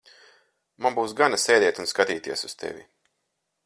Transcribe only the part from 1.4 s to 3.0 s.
sēdēt un skatīties uz tevi.